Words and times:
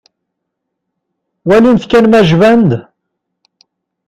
Walimt 1.47 1.83
kan 1.89 2.05
ma 2.09 2.21
jban-d. 2.29 2.71